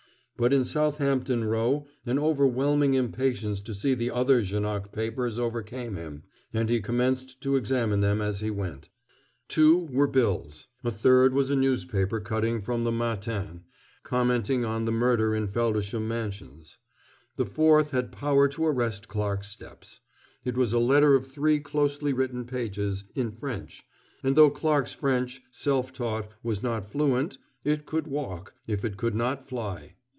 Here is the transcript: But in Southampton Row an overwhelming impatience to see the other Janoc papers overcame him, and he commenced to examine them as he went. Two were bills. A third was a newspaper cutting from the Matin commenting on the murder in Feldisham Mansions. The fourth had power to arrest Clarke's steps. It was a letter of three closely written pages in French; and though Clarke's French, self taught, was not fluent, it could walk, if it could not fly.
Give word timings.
But 0.37 0.53
in 0.53 0.65
Southampton 0.65 1.43
Row 1.45 1.85
an 2.03 2.17
overwhelming 2.17 2.95
impatience 2.95 3.61
to 3.61 3.75
see 3.75 3.93
the 3.93 4.09
other 4.09 4.41
Janoc 4.41 4.91
papers 4.91 5.37
overcame 5.37 5.97
him, 5.97 6.23
and 6.51 6.67
he 6.67 6.81
commenced 6.81 7.39
to 7.41 7.55
examine 7.55 8.01
them 8.01 8.23
as 8.23 8.39
he 8.39 8.49
went. 8.49 8.89
Two 9.47 9.81
were 9.91 10.07
bills. 10.07 10.65
A 10.83 10.89
third 10.89 11.35
was 11.35 11.51
a 11.51 11.55
newspaper 11.55 12.19
cutting 12.19 12.59
from 12.59 12.83
the 12.83 12.91
Matin 12.91 13.65
commenting 14.01 14.65
on 14.65 14.85
the 14.85 14.91
murder 14.91 15.35
in 15.35 15.47
Feldisham 15.47 16.07
Mansions. 16.07 16.79
The 17.35 17.45
fourth 17.45 17.91
had 17.91 18.11
power 18.11 18.47
to 18.47 18.65
arrest 18.65 19.07
Clarke's 19.07 19.49
steps. 19.51 19.99
It 20.43 20.57
was 20.57 20.73
a 20.73 20.79
letter 20.79 21.13
of 21.13 21.27
three 21.27 21.59
closely 21.59 22.13
written 22.13 22.45
pages 22.45 23.03
in 23.13 23.29
French; 23.31 23.83
and 24.23 24.35
though 24.35 24.49
Clarke's 24.49 24.93
French, 24.93 25.43
self 25.51 25.93
taught, 25.93 26.31
was 26.41 26.63
not 26.63 26.89
fluent, 26.89 27.37
it 27.63 27.85
could 27.85 28.07
walk, 28.07 28.55
if 28.65 28.83
it 28.83 28.97
could 28.97 29.13
not 29.13 29.47
fly. 29.47 29.97